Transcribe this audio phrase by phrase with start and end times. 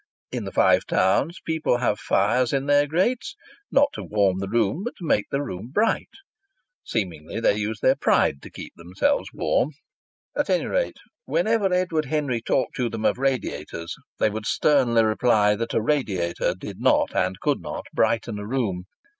[0.31, 3.35] In the Five Towns people have fires in their grates
[3.69, 6.09] not to warm the room, but to make the room bright.
[6.83, 9.73] Seemingly they use their pride to keep themselves warm.
[10.35, 15.55] At any rate, whenever Edward Henry talked to them of radiators, they would sternly reply
[15.55, 18.85] that a radiator did not and could not brighten a room.